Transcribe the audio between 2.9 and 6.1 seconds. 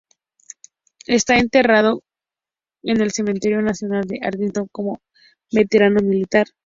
el Cementerio Nacional de Arlington, como veterano